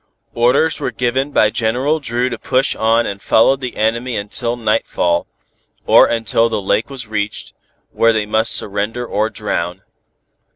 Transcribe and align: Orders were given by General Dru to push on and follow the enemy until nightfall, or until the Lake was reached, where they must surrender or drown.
Orders 0.33 0.79
were 0.79 0.89
given 0.89 1.29
by 1.29 1.51
General 1.51 1.99
Dru 1.99 2.31
to 2.31 2.39
push 2.39 2.75
on 2.75 3.05
and 3.05 3.21
follow 3.21 3.55
the 3.55 3.75
enemy 3.77 4.15
until 4.17 4.55
nightfall, 4.57 5.27
or 5.85 6.07
until 6.07 6.49
the 6.49 6.59
Lake 6.59 6.89
was 6.89 7.05
reached, 7.07 7.53
where 7.91 8.11
they 8.11 8.25
must 8.25 8.51
surrender 8.55 9.05
or 9.05 9.29
drown. 9.29 9.83